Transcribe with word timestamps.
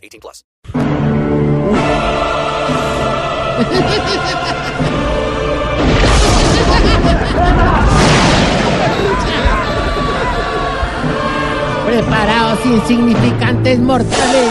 18 0.00 0.20
plus. 0.20 0.44
Preparaos 11.86 12.66
insignificantes 12.66 13.78
mortales. 13.78 14.50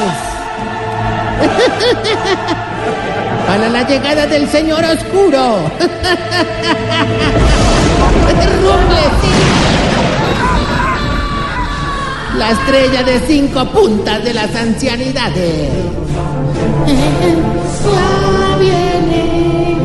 Para 3.48 3.70
la 3.70 3.88
llegada 3.88 4.28
del 4.28 4.48
Señor 4.50 4.84
Oscuro. 4.84 5.72
La 12.40 12.52
estrella 12.52 13.04
de 13.04 13.20
cinco 13.28 13.66
puntas 13.66 14.24
de 14.24 14.34
las 14.34 14.56
ancianidades. 14.56 15.70
Ya 17.86 18.58
viene. 18.58 19.78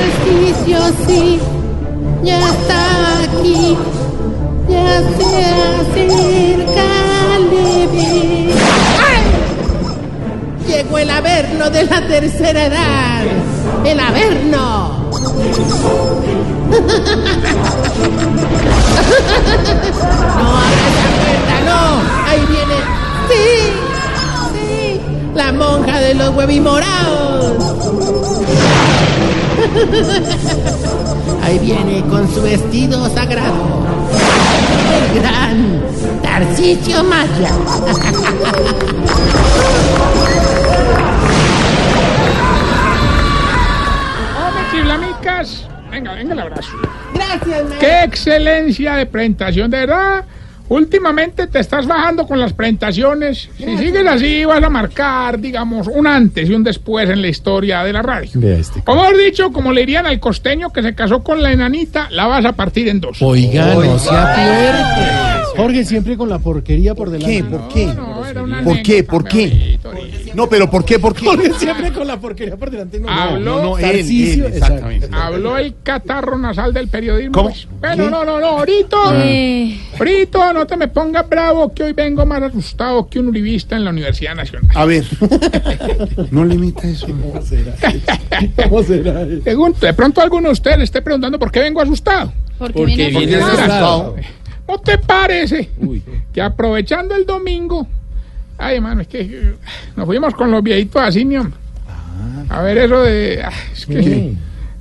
Articio 0.00 0.78
sí. 1.06 1.40
Ya 2.22 2.38
está 2.38 3.22
aquí. 3.22 3.76
Ya 4.68 5.00
se 5.16 5.30
acerca 5.80 6.88
leve. 7.50 8.10
¡Ay! 9.08 9.24
Llegó 10.68 10.94
el 10.98 11.10
averno 11.10 11.70
de 11.70 11.84
la 11.84 12.06
tercera 12.06 12.66
edad. 12.66 13.24
El 13.84 13.98
averno. 13.98 15.10
No 20.40 21.19
puerta, 21.30 21.60
no. 21.64 22.00
Ahí 22.28 22.40
viene. 22.48 22.74
Sí, 23.28 23.46
sí. 24.54 25.00
La 25.34 25.52
monja 25.52 26.00
de 26.00 26.14
los 26.14 26.34
huevimorados. 26.34 27.54
Ahí 31.42 31.58
viene 31.58 32.02
con 32.08 32.32
su 32.32 32.42
vestido 32.42 33.08
sagrado. 33.14 33.84
El 34.92 35.20
gran 35.20 35.82
Tarcisio 36.22 37.04
Maya. 37.04 37.50
Hombre, 44.38 44.62
chiflamicas. 44.70 45.66
Venga, 45.90 46.14
venga 46.14 46.32
el 46.34 46.40
abrazo. 46.40 46.70
Gracias, 47.14 47.48
maestro. 47.48 47.78
¡Qué 47.80 48.02
excelencia 48.04 48.94
de 48.94 49.06
presentación! 49.06 49.70
De 49.70 49.78
verdad, 49.78 50.24
últimamente 50.70 51.48
te 51.48 51.58
estás 51.58 51.86
bajando 51.86 52.26
con 52.26 52.38
las 52.38 52.52
presentaciones. 52.52 53.50
Si 53.56 53.76
sigues 53.76 54.06
así, 54.06 54.44
vas 54.44 54.62
a 54.62 54.70
marcar, 54.70 55.38
digamos, 55.38 55.88
un 55.88 56.06
antes 56.06 56.48
y 56.48 56.54
un 56.54 56.62
después 56.62 57.10
en 57.10 57.20
la 57.20 57.28
historia 57.28 57.82
de 57.84 57.92
la 57.92 58.02
radio. 58.02 58.30
O 58.86 58.94
mejor 58.94 59.18
dicho, 59.18 59.52
como 59.52 59.72
le 59.72 59.80
dirían 59.80 60.06
al 60.06 60.20
costeño 60.20 60.72
que 60.72 60.82
se 60.82 60.94
casó 60.94 61.22
con 61.22 61.42
la 61.42 61.52
enanita, 61.52 62.08
la 62.10 62.26
vas 62.26 62.44
a 62.44 62.52
partir 62.52 62.88
en 62.88 63.00
dos. 63.00 63.20
Oiga, 63.20 63.74
no 63.74 63.98
sea 63.98 64.26
fuerte. 64.34 65.39
Jorge 65.56 65.84
siempre 65.84 66.16
con 66.16 66.28
la 66.28 66.38
porquería 66.38 66.94
por 66.94 67.10
delante. 67.10 67.36
¿Qué? 67.36 67.44
¿Por 67.44 67.68
qué? 67.68 67.86
No, 67.86 68.24
era 68.26 68.42
una 68.42 68.62
¿Por 68.64 68.82
qué? 68.82 69.04
¿Por 69.04 69.24
qué? 69.24 69.78
No, 70.34 70.48
pero 70.48 70.70
¿por 70.70 70.84
qué? 70.84 70.98
¿Por 70.98 71.14
qué? 71.14 71.26
Jorge 71.26 71.52
siempre 71.54 71.92
con 71.92 72.06
la 72.06 72.18
porquería 72.20 72.56
por 72.56 72.70
delante. 72.70 73.00
No, 73.00 73.08
Habló- 73.08 73.40
no, 73.40 73.62
no, 73.62 73.78
él, 73.78 73.82
Tarcisio, 73.84 74.46
él, 74.46 74.52
exacto. 74.54 74.74
exactamente. 74.88 75.08
Habló 75.12 75.58
el 75.58 75.74
catarro 75.82 76.38
nasal 76.38 76.72
del 76.72 76.88
periodismo. 76.88 77.32
¿Cómo? 77.32 77.52
Pero 77.80 78.04
¿Qué? 78.04 78.10
no, 78.10 78.24
no, 78.24 78.38
no, 78.40 78.46
ahorita. 78.46 78.96
Ahorita, 79.98 80.52
no 80.52 80.66
te 80.66 80.76
me 80.76 80.88
pongas 80.88 81.28
bravo 81.28 81.72
que 81.74 81.82
hoy 81.84 81.92
vengo 81.92 82.24
más 82.26 82.42
asustado 82.42 83.08
que 83.08 83.18
un 83.18 83.28
uribista 83.28 83.76
en 83.76 83.84
la 83.84 83.90
Universidad 83.90 84.34
Nacional. 84.34 84.70
A 84.74 84.84
ver, 84.84 85.04
no 86.30 86.44
limita 86.44 86.88
eso. 86.88 87.06
¿Cómo 87.06 87.42
será? 87.42 87.74
¿Cómo 88.68 88.82
será? 88.82 89.26
Pregunto, 89.42 89.84
de 89.86 89.94
pronto 89.94 90.20
alguno 90.20 90.48
de 90.48 90.52
ustedes 90.52 90.78
le 90.78 90.84
esté 90.84 91.02
preguntando 91.02 91.38
por 91.38 91.50
qué 91.50 91.60
vengo 91.60 91.80
asustado. 91.80 92.32
Porque 92.58 92.84
viene 92.84 93.36
asustado. 93.36 94.16
¿No 94.70 94.78
te 94.78 94.98
parece 94.98 95.68
que 96.32 96.40
aprovechando 96.40 97.14
el 97.16 97.26
domingo, 97.26 97.86
ay 98.58 98.76
hermano, 98.76 99.00
es 99.00 99.08
que 99.08 99.20
eh, 99.22 99.54
nos 99.96 100.06
fuimos 100.06 100.32
con 100.34 100.50
los 100.50 100.62
viejitos 100.62 101.02
a 101.02 101.10
cine, 101.10 101.40
hombre. 101.40 101.54
A 102.48 102.62
ver 102.62 102.78
eso 102.78 103.02
de, 103.02 103.42
ah, 103.44 103.50
es 103.72 103.86
que, 103.86 103.94
¿Qué? 103.94 104.34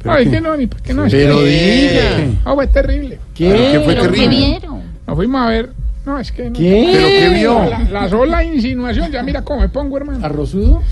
no, 0.03 0.15
es 0.17 0.29
que 0.29 0.41
no, 0.41 0.55
ni 0.57 0.67
por 0.67 0.81
qué 0.81 0.93
no, 0.93 1.05
es 1.05 1.11
Pero 1.13 1.39
que- 1.39 1.45
diga. 1.45 2.35
no, 2.45 2.55
fue 2.55 2.67
terrible. 2.67 3.19
¿Qué 3.33 3.81
fue 3.83 3.95
¿Qué? 3.95 4.01
terrible? 4.01 4.59
Nos 5.07 5.15
fuimos 5.15 5.41
a 5.41 5.47
ver, 5.49 5.69
no, 6.05 6.19
es 6.19 6.31
que 6.31 6.49
no. 6.49 6.57
¿Qué? 6.57 6.89
¿Pero 6.93 7.07
qué 7.07 7.29
vio? 7.39 7.69
La, 7.69 7.79
la 8.01 8.09
sola 8.09 8.43
insinuación, 8.43 9.11
ya 9.11 9.23
mira 9.23 9.41
cómo 9.43 9.61
me 9.61 9.69
pongo, 9.69 9.97
hermano. 9.97 10.23
¿Arrozudo? 10.25 10.83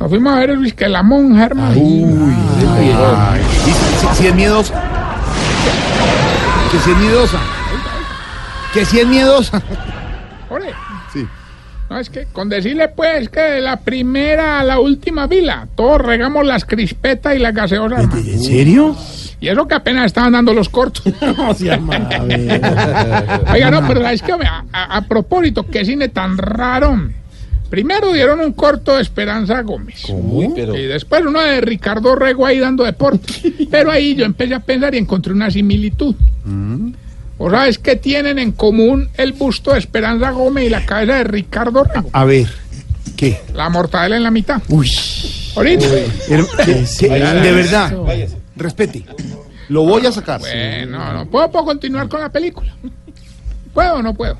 Nos 0.00 0.08
fuimos 0.08 0.32
a 0.34 0.40
ver 0.40 0.50
el 0.50 0.56
Luis 0.56 0.74
que 0.74 0.88
la 0.88 1.02
monja, 1.04 1.44
hermano. 1.46 1.74
Ay, 1.80 3.40
y 3.66 3.70
si, 3.70 3.72
si- 4.08 4.14
si 4.16 4.26
es 4.26 4.34
miedosa. 4.34 4.74
Que 6.72 6.78
si 6.80 6.90
es 6.90 6.96
miedosa. 6.98 7.38
Que 8.76 8.84
si 8.84 9.00
es 9.00 9.06
miedosa. 9.06 9.62
Ore. 10.50 10.66
Sí. 11.12 11.26
No, 11.88 11.98
es 11.98 12.10
que 12.10 12.26
con 12.32 12.48
decirle 12.50 12.88
pues 12.88 13.28
que 13.30 13.40
de 13.40 13.60
la 13.62 13.78
primera 13.80 14.60
a 14.60 14.64
la 14.64 14.78
última 14.80 15.26
fila, 15.28 15.66
todos 15.76 16.00
regamos 16.02 16.44
las 16.44 16.64
crispetas 16.66 17.34
y 17.34 17.38
las 17.38 17.54
gaseosas. 17.54 18.00
hermano. 18.04 18.20
¿En 18.20 18.42
serio? 18.42 18.94
Y 19.40 19.48
eso 19.48 19.66
que 19.66 19.74
apenas 19.74 20.04
estaban 20.06 20.32
dando 20.32 20.52
los 20.52 20.68
cortos. 20.68 21.04
No. 21.22 21.50
Oiga, 23.52 23.70
no, 23.70 23.86
pero 23.86 24.06
es 24.08 24.20
que 24.20 24.32
a, 24.32 24.64
a- 24.72 24.96
a 24.96 25.02
propósito, 25.06 25.64
qué 25.66 25.84
cine 25.84 26.08
tan 26.08 26.36
raro. 26.36 27.08
Primero 27.70 28.12
dieron 28.12 28.40
un 28.40 28.52
corto 28.52 28.94
de 28.96 29.02
Esperanza 29.02 29.60
Gómez. 29.62 30.04
Y 30.76 30.82
después 30.82 31.22
uno 31.26 31.40
de 31.40 31.60
Ricardo 31.60 32.14
Rego 32.14 32.46
ahí 32.46 32.58
dando 32.58 32.84
deporte. 32.84 33.52
Pero 33.70 33.90
ahí 33.90 34.14
yo 34.14 34.24
empecé 34.24 34.54
a 34.54 34.60
pensar 34.60 34.94
y 34.94 34.98
encontré 34.98 35.32
una 35.32 35.50
similitud. 35.50 36.14
¿O 37.38 37.50
sabes 37.50 37.78
qué 37.78 37.96
tienen 37.96 38.38
en 38.38 38.52
común 38.52 39.10
el 39.16 39.32
busto 39.32 39.72
de 39.72 39.78
Esperanza 39.78 40.30
Gómez 40.30 40.64
y 40.66 40.70
la 40.70 40.86
cabeza 40.86 41.16
de 41.16 41.24
Ricardo 41.24 41.84
Rego? 41.84 42.08
A 42.12 42.24
ver, 42.24 42.46
¿qué? 43.16 43.40
La 43.54 43.68
mortadela 43.68 44.16
en 44.16 44.22
la 44.22 44.30
mitad. 44.30 44.62
Uy. 44.68 44.90
Ahorita. 45.54 45.86
Her- 46.28 46.46
¿qué- 46.64 46.84
qué- 46.98 47.08
vaya 47.08 47.34
de 47.34 47.52
verdad, 47.52 47.92
eso. 48.12 48.38
respete. 48.56 49.04
Lo 49.68 49.82
voy 49.82 50.06
a 50.06 50.12
sacar. 50.12 50.40
Bueno, 50.40 51.12
no 51.12 51.26
puedo, 51.26 51.50
puedo 51.50 51.64
continuar 51.66 52.08
con 52.08 52.20
la 52.20 52.30
película. 52.30 52.74
¿Puedo 53.74 53.96
o 53.96 54.02
no 54.02 54.14
puedo? 54.14 54.38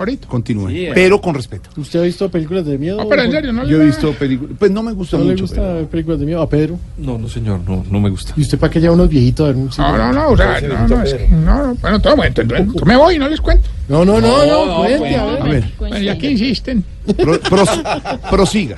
Ahorita. 0.00 0.26
Continúe, 0.28 0.70
pero 0.94 1.20
con 1.20 1.34
respeto. 1.34 1.68
¿Usted 1.76 2.00
ha 2.00 2.02
visto 2.04 2.30
películas 2.30 2.64
de 2.64 2.78
miedo? 2.78 2.96
No, 2.96 3.06
pero 3.06 3.20
en 3.22 3.32
serio, 3.32 3.52
no 3.52 3.66
Yo 3.66 3.82
he 3.82 3.84
visto 3.84 4.12
películas. 4.14 4.56
Pues 4.58 4.70
no 4.70 4.82
me 4.82 4.92
gusta 4.92 5.18
¿No 5.18 5.24
le 5.24 5.36
gusta 5.36 5.56
pero- 5.60 5.86
películas 5.88 6.20
de 6.20 6.24
miedo? 6.24 6.40
¿A 6.40 6.48
Pedro? 6.48 6.78
No, 6.96 7.18
no, 7.18 7.28
señor, 7.28 7.60
no, 7.68 7.84
no 7.90 8.00
me 8.00 8.08
gusta. 8.08 8.32
¿Y 8.34 8.40
usted 8.40 8.58
para 8.58 8.72
qué 8.72 8.80
lleva 8.80 8.94
unos 8.94 9.10
viejitos 9.10 9.44
a 9.44 9.48
ver 9.48 9.56
un 9.56 9.70
cine? 9.70 9.86
No, 9.88 9.98
no, 9.98 10.12
no, 10.14 10.28
o 10.30 10.36
sea, 10.38 10.58
no, 10.62 10.88
no, 10.88 11.02
es 11.02 11.12
que, 11.14 11.28
no, 11.28 11.66
no, 11.66 11.74
bueno, 11.74 12.00
todo, 12.00 12.24
entonces, 12.24 12.58
entonces 12.60 12.86
me 12.86 12.96
voy 12.96 13.16
y 13.16 13.18
no 13.18 13.28
les 13.28 13.40
cuento. 13.42 13.68
No, 13.90 14.02
no, 14.06 14.18
no, 14.22 14.46
no, 14.46 14.76
cuente, 14.78 15.16
a 15.16 15.24
ver. 15.26 15.42
A 15.42 15.44
ver, 15.44 15.64
Bueno, 15.78 15.98
ya 15.98 16.16
que 16.16 16.30
insisten. 16.30 16.82
pro- 17.18 17.38
pros- 17.40 17.82
prosiga. 18.30 18.76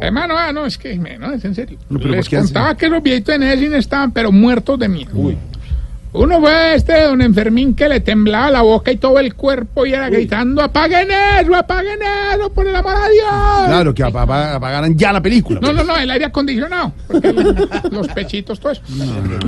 Hermano, 0.00 0.34
ah, 0.36 0.52
no, 0.52 0.66
es 0.66 0.76
que, 0.76 0.96
no, 0.96 1.32
es 1.32 1.44
en 1.46 1.54
serio. 1.54 1.78
No, 1.88 1.98
pero 1.98 2.10
les 2.12 2.28
contaba 2.28 2.76
que 2.76 2.88
los 2.90 3.02
viejitos 3.02 3.34
en 3.36 3.42
ese 3.42 3.58
cine 3.64 3.78
estaban, 3.78 4.10
pero 4.12 4.30
muertos 4.32 4.78
de 4.78 4.88
miedo. 4.88 5.12
Uno 6.16 6.40
fue 6.40 6.74
este 6.74 6.92
de 6.94 7.02
don 7.04 7.20
Enfermín 7.22 7.74
que 7.74 7.88
le 7.88 8.00
temblaba 8.00 8.50
la 8.50 8.62
boca 8.62 8.90
y 8.90 8.96
todo 8.96 9.18
el 9.18 9.34
cuerpo 9.34 9.84
y 9.86 9.92
era 9.92 10.08
gritando, 10.08 10.62
apaguen 10.62 11.08
eso, 11.40 11.54
apaguen 11.54 11.98
eso, 12.34 12.50
por 12.50 12.66
el 12.66 12.74
amor 12.74 12.94
a 12.94 13.08
Dios. 13.08 13.66
Claro, 13.68 13.94
que 13.94 14.02
ap- 14.02 14.16
ap- 14.16 14.30
apagaran 14.56 14.96
ya 14.96 15.12
la 15.12 15.20
película. 15.20 15.60
No, 15.60 15.72
no, 15.72 15.84
no, 15.84 15.96
el 15.96 16.10
aire 16.10 16.24
acondicionado. 16.24 16.92
porque 17.06 17.32
los 17.90 18.08
pechitos, 18.08 18.58
todo 18.58 18.72
eso. 18.72 18.82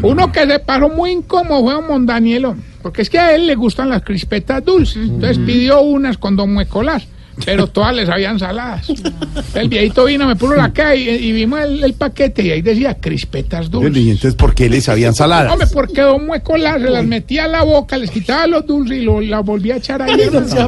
Uno 0.03 0.31
que 0.31 0.47
se 0.47 0.59
paró 0.59 0.89
muy 0.89 1.11
incómodo 1.11 1.63
fue 1.65 1.73
don 1.75 1.87
Mondanielo. 1.89 2.57
Porque 2.83 3.03
es 3.03 3.11
que 3.11 3.19
a 3.19 3.35
él 3.35 3.47
le 3.47 3.55
gustan 3.55 3.89
las 3.91 4.03
crispetas 4.03 4.65
dulces. 4.65 5.09
Entonces 5.09 5.39
pidió 5.39 5.81
unas 5.81 6.17
con 6.19 6.37
don 6.37 6.53
Muecolas. 6.55 7.07
Pero 7.45 7.67
todas 7.67 7.95
les 7.95 8.09
habían 8.09 8.39
saladas. 8.39 8.87
El 9.55 9.69
viejito 9.69 10.05
vino, 10.05 10.27
me 10.27 10.37
puso 10.37 10.55
la 10.55 10.73
cara 10.73 10.95
y, 10.95 11.09
y 11.09 11.33
vimos 11.33 11.61
el, 11.61 11.83
el 11.85 11.95
paquete 11.95 12.43
y 12.43 12.51
ahí 12.51 12.63
decía 12.63 12.95
crispetas 12.95 13.71
dulces. 13.71 13.97
Y 13.97 14.11
entonces, 14.11 14.35
¿por 14.35 14.55
qué 14.55 14.69
les 14.69 14.89
habían 14.89 15.15
saladas? 15.15 15.53
Hombre, 15.53 15.69
porque 15.73 16.01
Don 16.03 16.27
Muecola 16.27 16.75
se 16.75 16.91
las 16.91 17.05
metía 17.05 17.45
a 17.45 17.49
la 17.49 17.63
boca, 17.63 17.97
les 17.99 18.11
quitaba 18.11 18.47
los 18.47 18.67
dulces 18.67 18.99
y 18.99 19.03
lo, 19.03 19.21
las 19.21 19.45
volvía 19.45 19.75
a 19.75 19.77
echar 19.79 20.03
ahí. 20.03 20.19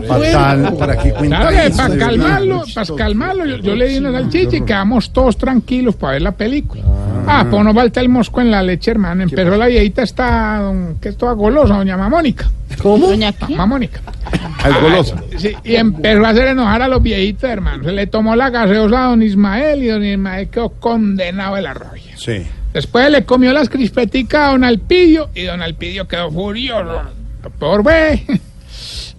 Fatal, 0.06 0.74
¿para 0.78 0.96
qué 0.96 1.12
cuenta 1.12 1.40
Claro 1.40 1.56
que 1.56 1.66
eso? 1.66 1.76
para 1.76 1.88
de 1.88 1.96
verdad? 1.96 2.06
calmarlo, 2.08 2.64
para 2.74 2.96
calmarlo, 2.96 3.46
yo, 3.46 3.56
yo 3.58 3.74
le 3.76 3.88
di 3.88 3.98
una 3.98 4.12
salchicha 4.12 4.56
y 4.56 4.62
quedamos 4.62 5.12
todos 5.12 5.36
tranquilos 5.36 5.94
para 5.96 6.14
ver 6.14 6.22
la 6.22 6.32
película. 6.32 6.82
Ah, 6.86 7.19
pues 7.50 7.64
no 7.64 7.74
falta 7.74 8.00
el 8.00 8.08
mosco 8.08 8.40
en 8.40 8.50
la 8.50 8.62
leche, 8.62 8.90
hermano. 8.90 9.22
Empezó 9.22 9.56
la 9.56 9.66
viejita 9.66 10.02
esta, 10.02 10.58
don- 10.58 10.96
que 11.00 11.10
es 11.10 11.16
toda 11.16 11.32
golosa, 11.32 11.74
doña 11.76 11.96
Mamónica. 11.96 12.50
¿Cómo? 12.82 13.08
Mamónica. 13.56 14.00
Al 14.62 14.80
goloso. 14.80 15.16
Sí, 15.36 15.54
y 15.64 15.76
empezó 15.76 16.24
a 16.24 16.28
hacer 16.30 16.48
enojar 16.48 16.82
a 16.82 16.88
los 16.88 17.02
viejitos, 17.02 17.48
hermano. 17.50 17.84
Se 17.84 17.92
le 17.92 18.06
tomó 18.06 18.36
la 18.36 18.50
gaseosa 18.50 19.04
a 19.04 19.08
don 19.08 19.22
Ismael 19.22 19.82
y 19.82 19.88
don 19.88 20.04
Ismael 20.04 20.48
quedó 20.48 20.68
condenado 20.70 21.56
de 21.56 21.62
la 21.62 21.74
rabia. 21.74 22.16
Sí. 22.16 22.46
Después 22.72 23.10
le 23.10 23.24
comió 23.24 23.52
las 23.52 23.68
crispeticas 23.68 24.48
a 24.48 24.52
don 24.52 24.62
Alpidio 24.64 25.30
y 25.34 25.42
don 25.42 25.60
Alpidio 25.62 26.06
quedó 26.06 26.30
furioso. 26.30 27.02
Por 27.58 27.82
ve, 27.82 28.24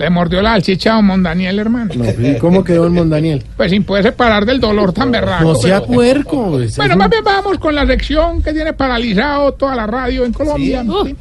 le 0.02 0.10
mordió 0.10 0.42
la 0.42 0.52
salchicha 0.52 0.94
a 0.94 0.96
don 0.96 1.06
Mondaniel, 1.06 1.60
hermano. 1.60 1.92
No, 1.96 2.06
¿y 2.28 2.38
¿Cómo 2.38 2.64
quedó 2.64 2.86
el 2.86 2.92
Mondaniel? 2.92 3.44
Pues 3.56 3.72
sin 3.72 3.84
poder 3.84 4.04
separar 4.04 4.46
del 4.46 4.60
dolor 4.60 4.94
tan 4.94 5.12
berraco. 5.12 5.44
No 5.44 5.56
sea 5.56 5.82
pero- 5.82 5.94
puerco. 5.94 6.60
Bueno, 6.78 6.98
más 6.98 7.06
un- 7.06 7.12
bien 7.12 7.24
vamos 7.24 7.58
con 7.60 7.76
la 7.76 7.86
sección 7.86 8.42
que 8.42 8.52
tiene 8.54 8.74
paralizado 8.74 9.54
toda 9.54 9.76
la 9.76 9.86
radio 9.88 10.26
en 10.26 10.34
Colombia. 10.34 10.84
Sí. 11.06 11.16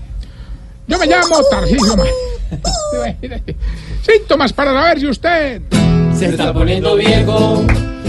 Yo 0.86 0.98
me 0.98 1.06
llamo 1.06 1.36
Tarcisio. 1.50 1.96
Ma- 1.96 2.04
Síntomas 4.02 4.52
para 4.52 4.72
saber 4.72 4.98
si 5.00 5.06
usted... 5.06 5.62
Se 6.16 6.26
está 6.26 6.52
poniendo 6.52 6.96
viejo. 6.96 7.64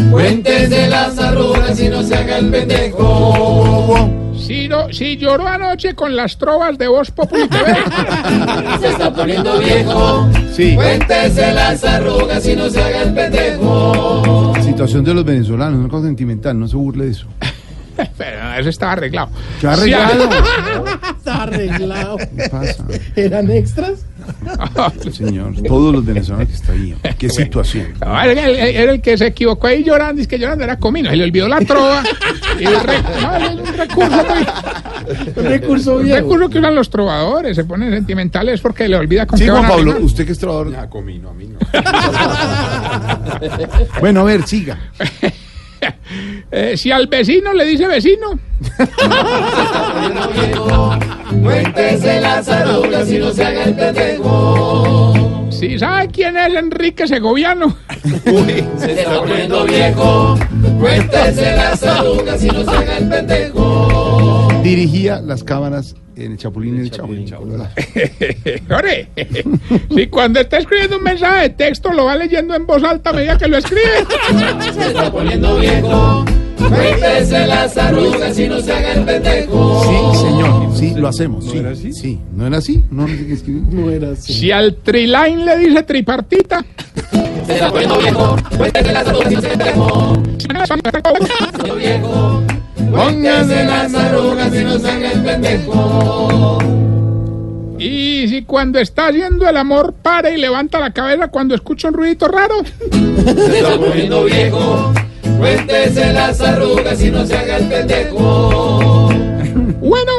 Cuéntese 0.09 0.87
las 0.87 1.17
arrugas 1.19 1.79
y 1.79 1.89
no 1.89 2.01
se 2.03 2.15
haga 2.15 2.37
el 2.39 2.49
pendejo. 2.49 4.09
Si, 4.51 4.67
no- 4.67 4.91
si 4.91 5.15
lloró 5.17 5.47
anoche 5.47 5.95
con 5.95 6.13
las 6.15 6.37
trovas 6.37 6.77
de 6.77 6.87
Voz 6.89 7.09
Populi 7.11 7.47
TV. 7.47 7.73
Se 8.81 8.87
está 8.89 9.13
poniendo 9.13 9.57
viejo. 9.59 10.27
Sí. 10.51 10.75
Cuéntese 10.75 11.53
las 11.53 11.81
arrugas 11.85 12.45
y 12.45 12.55
no 12.57 12.69
se 12.69 12.81
haga 12.83 13.03
el 13.03 13.13
pendejo. 13.13 14.53
Situación 14.61 15.05
de 15.05 15.13
los 15.13 15.23
venezolanos, 15.23 15.79
una 15.79 15.87
cosa 15.89 16.07
sentimental, 16.07 16.59
no 16.59 16.67
se 16.67 16.75
burle 16.75 17.05
de 17.05 17.11
eso. 17.11 17.27
Pero 18.17 18.53
eso 18.59 18.69
estaba 18.69 18.93
arreglado. 18.93 19.29
¿Qué 19.59 19.67
ha 19.67 19.73
arreglado? 19.73 20.29
Está 21.17 21.43
arreglado. 21.43 22.17
¿Qué 22.17 22.49
pasa? 22.49 22.85
¿Eran 23.15 23.51
extras? 23.51 24.05
Señor, 25.11 25.53
todos 25.67 25.93
los 25.93 26.05
venezolanos 26.05 26.47
que 26.49 26.53
está 26.53 26.71
ahí. 26.73 26.95
¿Qué 27.17 27.29
situación? 27.29 27.93
No, 27.99 28.21
era, 28.21 28.45
el, 28.45 28.55
era 28.55 28.91
el 28.91 29.01
que 29.01 29.17
se 29.17 29.27
equivocó 29.27 29.67
ahí 29.67 29.83
llorando, 29.83 30.21
es 30.21 30.27
que 30.27 30.37
llorando 30.37 30.63
era 30.63 30.77
comino, 30.77 31.09
se 31.09 31.15
le 31.15 31.23
olvidó 31.23 31.47
la 31.47 31.59
trova. 31.61 32.03
y 32.59 32.63
el 32.65 32.79
re- 32.81 33.01
no, 33.21 33.35
el- 33.35 33.59
el 33.59 33.67
recurso, 33.77 34.23
muy- 34.29 34.45
Un 35.35 35.45
recurso 35.45 35.97
viejo. 35.97 36.17
recurso 36.21 36.49
que 36.49 36.59
usan 36.59 36.75
los 36.75 36.89
trovadores, 36.89 37.55
se 37.55 37.63
ponen 37.65 37.91
sentimentales 37.91 38.61
porque 38.61 38.87
le 38.87 38.95
olvida 38.95 39.25
con 39.25 39.39
Sí, 39.39 39.47
Juan 39.47 39.65
a 39.65 39.69
Pablo, 39.69 39.97
usted 40.01 40.25
que 40.25 40.31
es 40.33 40.39
trabajador. 40.39 40.87
comino, 40.89 41.29
a 41.29 41.33
mí 41.33 41.47
no. 41.47 41.57
bueno, 43.99 44.21
a 44.21 44.23
ver, 44.23 44.43
siga. 44.47 44.77
Eh, 46.51 46.75
si 46.75 46.91
al 46.91 47.07
vecino 47.07 47.53
le 47.53 47.65
dice 47.65 47.87
vecino, 47.87 48.37
Cuéntese 51.41 52.21
las 52.21 52.47
arrugas 52.49 53.09
y 53.09 53.17
no 53.17 53.31
se 53.31 53.43
haga 53.43 53.63
el 53.63 53.75
pendejo. 53.75 55.47
si 55.49 55.79
sabe 55.79 56.09
quién 56.09 56.37
es 56.37 56.53
Enrique 56.53 57.07
Segoviano, 57.07 57.75
Se 58.77 58.91
está 58.91 59.19
poniendo 59.21 59.63
viejo. 59.65 60.37
Cuéntese 60.79 61.55
las 61.55 61.83
arrugas 61.83 62.43
y 62.43 62.47
no 62.47 62.63
se 62.63 62.69
haga 62.69 62.97
el 62.97 63.09
pendejo. 63.09 64.47
Dirigía 64.63 65.21
las 65.21 65.43
cámaras 65.43 65.95
en 66.15 66.33
el 66.33 66.37
Chapulín 66.37 66.77
y 66.77 66.81
el 66.81 66.91
Chavo. 66.91 67.13
¡Ore! 68.77 69.07
si 69.95 70.07
cuando 70.07 70.41
está 70.41 70.57
escribiendo 70.57 70.97
un 70.97 71.03
mensaje 71.03 71.43
de 71.43 71.49
texto 71.49 71.91
lo 71.91 72.05
va 72.05 72.15
leyendo 72.15 72.53
en 72.53 72.65
voz 72.67 72.83
alta 72.83 73.09
a 73.11 73.13
medida 73.13 73.37
que 73.37 73.47
lo 73.47 73.57
escribe. 73.57 74.05
Se 74.73 74.87
está 74.87 75.11
poniendo 75.11 75.57
viejo. 75.57 76.25
Cuéntese 76.69 77.47
las 77.47 77.77
arrugas 77.77 78.37
y 78.39 78.47
no 78.47 78.59
se 78.61 78.71
haga 78.73 78.93
el 78.93 79.03
pendejo. 79.05 79.83
Sí, 79.83 80.19
señor, 80.19 80.75
sí, 80.75 80.93
lo 80.95 81.07
hacemos. 81.07 81.45
Sí, 81.45 81.93
sí. 81.93 82.19
¿No 82.35 82.47
era 82.47 82.57
así? 82.57 82.83
No, 82.91 83.03
no 83.03 83.07
sé 83.07 83.25
qué 83.27 83.33
escribir. 83.33 83.63
No 83.63 83.89
era 83.89 84.11
así. 84.11 84.33
Si 84.33 84.51
al 84.51 84.75
triline 84.75 85.45
le 85.45 85.57
dice 85.57 85.83
tripartita, 85.83 86.63
Se 87.45 87.53
está 87.53 87.69
poniendo 87.71 87.97
viejo. 87.99 88.35
Cuéntese 88.57 88.91
las 88.93 89.07
arrugas 89.07 89.31
y 89.31 89.35
no 89.35 89.41
se 89.41 89.47
haga 89.47 89.53
el 89.53 89.59
pendejo. 89.59 90.23
Poniendo 91.13 91.75
viejo. 91.75 92.43
Cuéntese 92.91 93.63
las 93.65 93.93
arrugas 93.95 94.55
y 94.55 94.63
no 94.63 94.79
se 94.79 94.91
haga 94.91 95.11
el 95.11 95.21
pendejo. 95.23 96.57
y 97.79 98.27
si 98.27 98.43
cuando 98.43 98.79
está 98.79 99.07
haciendo 99.07 99.47
el 99.49 99.57
amor 99.57 99.93
para 100.01 100.29
y 100.29 100.37
levanta 100.37 100.79
la 100.79 100.91
cabeza 100.91 101.29
cuando 101.29 101.55
escucha 101.55 101.87
un 101.87 101.95
ruidito 101.95 102.27
raro, 102.27 102.55
Se 102.91 103.59
está 103.59 103.77
poniendo 103.77 104.25
viejo. 104.25 104.93
Cuéntese 105.41 106.13
las 106.13 106.39
arrugas 106.39 107.01
y 107.03 107.09
no 107.09 107.25
se 107.25 107.35
haga 107.35 107.57
el 107.57 107.67
pendejo. 107.67 109.09
bueno, 109.79 110.11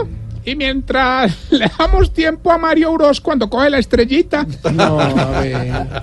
y 0.45 0.57
mientras 0.57 1.37
le 1.53 1.71
damos 1.79 2.13
tiempo 2.13 2.51
a 2.51 2.59
Mario 2.59 2.93
Bros 2.95 3.21
cuando 3.21 3.49
coge 3.49 3.71
la 3.71 3.79
estrellita, 3.79 4.45
No, 4.73 5.01
a 5.01 5.41
ver. 5.43 6.03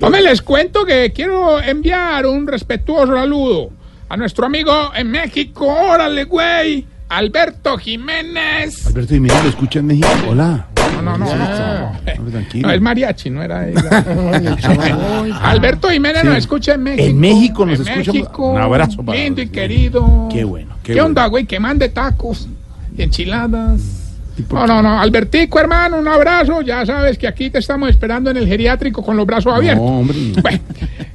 hombre, 0.00 0.22
les 0.22 0.40
cuento 0.40 0.86
que 0.86 1.12
quiero 1.14 1.60
enviar 1.60 2.24
un 2.24 2.46
respetuoso 2.46 3.14
saludo 3.14 3.70
a 4.08 4.16
nuestro 4.16 4.46
amigo 4.46 4.90
en 4.96 5.10
México, 5.10 5.66
órale, 5.66 6.24
güey, 6.24 6.86
Alberto 7.10 7.76
Jiménez. 7.76 8.86
Alberto 8.86 9.12
Jiménez 9.12 9.42
lo 9.44 9.50
escucha 9.50 9.80
en 9.80 9.86
México. 9.86 10.08
Hola. 10.30 10.66
No, 10.94 11.02
no, 11.02 11.18
no, 11.18 11.26
no. 11.36 11.92
No, 12.62 12.70
es 12.72 12.80
mariachi, 12.80 13.30
no 13.30 13.42
era. 13.42 13.66
Alberto 15.42 15.88
Jiménez 15.90 16.24
nos 16.24 16.36
escucha 16.36 16.74
en 16.74 16.82
México. 16.82 17.04
En 17.04 17.18
México 17.20 17.66
nos 17.66 17.80
escucha. 17.80 18.12
Un 18.38 18.58
abrazo 18.58 19.02
para 19.02 19.18
Lindo 19.18 19.40
y 19.42 19.48
querido. 19.48 20.28
Qué 20.30 20.44
bueno, 20.44 20.74
qué 20.82 20.92
¿Qué, 20.94 21.00
bueno. 21.00 21.06
onda, 21.06 21.26
güey? 21.26 21.46
Que 21.46 21.60
mande 21.60 21.88
tacos 21.88 22.48
y 22.96 23.02
enchiladas. 23.02 23.80
No, 24.50 24.66
no, 24.68 24.82
no. 24.82 25.00
Albertico, 25.00 25.58
hermano, 25.58 25.98
un 25.98 26.06
abrazo. 26.06 26.62
Ya 26.62 26.86
sabes 26.86 27.18
que 27.18 27.26
aquí 27.26 27.50
te 27.50 27.58
estamos 27.58 27.90
esperando 27.90 28.30
en 28.30 28.36
el 28.36 28.46
geriátrico 28.46 29.02
con 29.02 29.16
los 29.16 29.26
brazos 29.26 29.46
No, 29.46 29.54
abiertos. 29.56 29.84
hombre. 29.84 30.16
Bueno, 30.40 30.60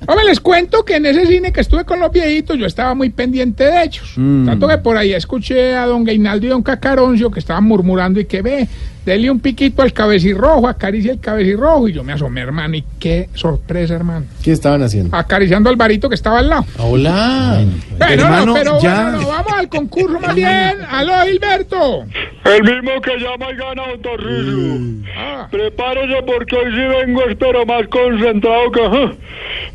hombre, 0.07 0.25
les 0.25 0.39
cuento 0.39 0.83
que 0.85 0.95
en 0.95 1.05
ese 1.05 1.25
cine 1.27 1.51
que 1.51 1.61
estuve 1.61 1.85
con 1.85 1.99
los 1.99 2.11
viejitos 2.11 2.57
yo 2.57 2.65
estaba 2.65 2.93
muy 2.93 3.09
pendiente 3.09 3.63
de 3.65 3.83
ellos. 3.83 4.13
Mm. 4.15 4.45
Tanto 4.45 4.67
que 4.67 4.77
por 4.77 4.97
ahí 4.97 5.13
escuché 5.13 5.75
a 5.75 5.85
don 5.85 6.03
Gainaldo 6.03 6.45
y 6.45 6.49
don 6.49 6.63
Cacaroncio 6.63 7.31
que 7.31 7.39
estaban 7.39 7.63
murmurando 7.65 8.19
y 8.19 8.25
que 8.25 8.41
ve, 8.41 8.67
dele 9.05 9.29
un 9.29 9.39
piquito 9.39 9.81
al 9.81 9.91
cabecirrojo, 9.93 10.67
acaricia 10.67 11.11
el 11.11 11.19
cabecirrojo. 11.19 11.87
Y 11.89 11.93
yo 11.93 12.03
me 12.03 12.13
asomé, 12.13 12.41
hermano, 12.41 12.75
y 12.75 12.83
qué 12.99 13.29
sorpresa, 13.33 13.95
hermano. 13.95 14.25
¿Qué 14.43 14.51
estaban 14.51 14.81
haciendo? 14.83 15.15
Acariciando 15.15 15.69
al 15.69 15.75
varito 15.75 16.09
que 16.09 16.15
estaba 16.15 16.39
al 16.39 16.49
lado. 16.49 16.65
Hola. 16.77 17.63
Pero, 17.97 18.23
Hermano, 18.23 18.45
no, 18.47 18.53
pero 18.53 18.81
ya. 18.81 19.03
bueno, 19.03 19.21
no, 19.21 19.27
vamos 19.27 19.53
al 19.53 19.69
concurso 19.69 20.19
más 20.19 20.35
bien. 20.35 20.77
Aló, 20.89 21.13
Gilberto. 21.25 22.05
El 22.45 22.63
mismo 22.63 23.01
que 23.01 23.17
llama 23.17 23.51
y 23.51 23.55
gana 23.55 23.83
Don 23.87 24.01
Tarcisio. 24.01 25.03
Ah, 25.17 25.47
Prepárese 25.49 26.21
porque 26.25 26.55
hoy 26.55 26.71
sí 26.71 27.05
vengo, 27.05 27.21
espero, 27.29 27.65
más 27.65 27.87
concentrado 27.87 28.71
que... 28.71 29.13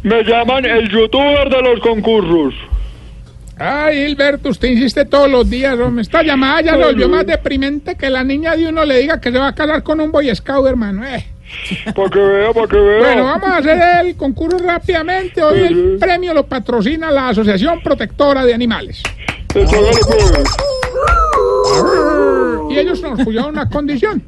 Me 0.03 0.23
llaman 0.23 0.65
el 0.65 0.89
youtuber 0.89 1.49
de 1.51 1.63
los 1.63 1.81
concursos. 1.81 2.55
Ay, 3.59 4.07
Gilberto, 4.07 4.51
usted 4.51 4.69
insiste 4.69 5.05
todos 5.05 5.29
los 5.29 5.51
días, 5.51 5.79
hombre. 5.81 6.03
Esta 6.03 6.23
llamada 6.23 6.61
ya 6.61 6.77
volvió 6.77 7.09
más 7.09 7.27
deprimente 7.27 7.97
que 7.97 8.09
la 8.09 8.23
niña 8.23 8.55
de 8.55 8.69
uno 8.69 8.85
le 8.85 8.99
diga 8.99 9.21
que 9.21 9.33
se 9.33 9.39
va 9.39 9.49
a 9.49 9.55
casar 9.55 9.83
con 9.83 10.01
un 10.01 10.13
boy 10.13 10.33
scout, 10.35 10.67
hermano. 10.69 11.05
Eh. 11.05 11.27
Para 11.95 12.11
que 12.11 12.21
vea, 12.21 12.53
para 12.53 12.67
que 12.69 12.77
vea. 12.77 12.99
Bueno, 12.99 13.25
vamos 13.25 13.49
a 13.49 13.57
hacer 13.57 14.07
el 14.07 14.17
concurso 14.17 14.59
rápidamente. 14.59 15.43
Hoy 15.43 15.61
el 15.61 15.97
premio 15.99 16.33
lo 16.35 16.47
patrocina 16.47 17.11
la 17.11 17.31
Asociación 17.31 17.81
Protectora 17.83 18.45
de 18.45 18.55
Animales. 18.55 19.03
Y 22.71 22.79
ellos 22.79 23.03
nos 23.03 23.25
pusieron 23.25 23.51
una 23.51 23.69
condición. 23.69 24.23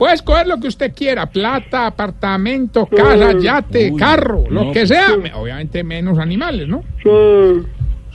Puede 0.00 0.14
escoger 0.14 0.46
lo 0.46 0.58
que 0.58 0.68
usted 0.68 0.94
quiera, 0.94 1.26
plata, 1.26 1.84
apartamento, 1.84 2.86
casa, 2.86 3.34
yate, 3.38 3.92
carro, 3.98 4.44
lo 4.48 4.72
que 4.72 4.86
sea. 4.86 5.14
Me- 5.18 5.30
Obviamente 5.34 5.84
menos 5.84 6.18
animales, 6.18 6.66
¿no? 6.68 6.82
sí. 7.02 7.66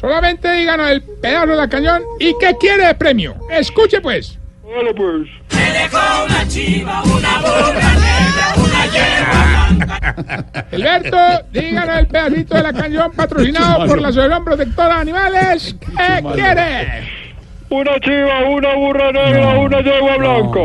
Solamente 0.01 0.51
díganos 0.51 0.89
el 0.89 1.04
pedazo 1.04 1.46
de 1.51 1.56
la 1.56 1.70
cañón 1.70 2.01
y 2.20 2.34
qué 2.39 2.56
quiere 2.60 2.88
de 2.88 2.96
premio. 2.96 3.36
Escuche 3.51 4.01
pues. 4.01 4.39
Hágale, 4.68 4.96
pues. 4.96 5.27
Alberto, 10.72 11.18
díganos 11.51 12.00
el 12.00 12.08
pedacito 12.08 12.56
de 12.56 12.63
la 12.63 12.74
cañón 12.74 13.12
patrocinado 13.15 13.86
por 13.86 14.01
la 14.01 14.08
Asociación 14.10 14.44
Protectora 14.44 14.96
de 14.96 15.01
Animales. 15.01 15.75
¿Qué 15.80 16.24
quiere? 16.34 17.25
Una 17.75 18.00
chiva, 18.00 18.39
una 18.48 18.74
burra 18.75 19.12
negra, 19.12 19.60
una 19.60 19.82
yegua 19.82 20.17
blanca. 20.17 20.62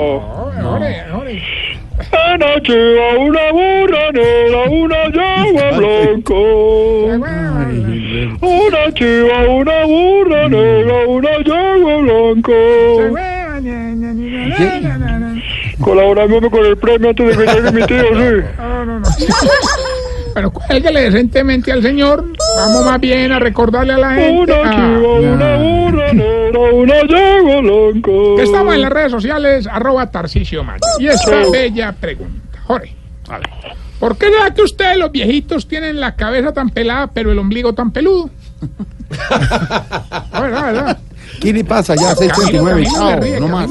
Una 2.06 2.60
chiva, 2.62 3.08
una 3.18 3.50
burra 3.50 4.10
negra, 4.12 4.62
una 4.70 5.10
yegua 5.10 5.72
blanco. 5.76 6.40
Una 8.40 8.92
chiva, 8.94 9.38
una 9.48 9.84
burra 9.86 10.48
negra, 10.48 11.08
una 11.08 11.34
yegua 11.38 11.96
blanco. 12.00 12.54
Colaborándome 15.80 16.48
con 16.48 16.64
el 16.64 16.76
premio 16.76 17.08
antes 17.10 17.26
de 17.26 17.44
que 17.44 17.52
llegue 17.52 17.72
mi 17.72 17.82
tío, 17.86 18.04
sí. 18.04 18.44
No, 18.56 18.84
no, 18.84 19.00
no. 19.00 19.08
Bueno, 20.32 20.50
cuélguele 20.52 21.02
decentemente 21.02 21.72
al 21.72 21.82
señor. 21.82 22.24
Vamos 22.56 22.84
más 22.84 23.00
bien 23.00 23.32
a 23.32 23.38
recordarle 23.38 23.94
a 23.94 23.98
la 23.98 24.14
gente. 24.14 24.52
Una 24.52 24.62
ah, 24.64 24.70
chiva, 24.70 25.08
blanco. 27.62 28.36
que 28.36 28.42
estamos 28.42 28.74
en 28.74 28.82
las 28.82 28.90
redes 28.92 29.12
sociales, 29.12 29.66
arroba 29.66 30.10
Tarcisio 30.10 30.64
Maya. 30.64 30.80
Y 30.98 31.06
esta 31.06 31.42
bella 31.50 31.92
pregunta. 31.92 32.60
Jorge, 32.66 32.94
¿por 33.98 34.16
qué 34.16 34.30
será 34.30 34.52
que 34.52 34.62
ustedes 34.62 34.96
los 34.96 35.10
viejitos 35.12 35.66
tienen 35.68 36.00
la 36.00 36.14
cabeza 36.14 36.52
tan 36.52 36.70
pelada 36.70 37.08
pero 37.08 37.32
el 37.32 37.38
ombligo 37.38 37.74
tan 37.74 37.90
peludo? 37.90 38.30
A 40.32 40.40
ver, 40.42 40.54
a 40.54 40.62
ver, 40.66 40.78
a 40.78 40.82
ver. 40.84 40.96
¿Qué 41.40 41.52
le 41.52 41.64
pasa 41.64 41.94
ya? 41.94 42.14
Camilo, 42.14 42.34
639, 42.34 42.82
Camilo, 42.84 42.90
chao, 42.94 43.10
le 43.10 43.16
ríe, 43.20 43.40
no 43.40 43.48
más. 43.48 43.70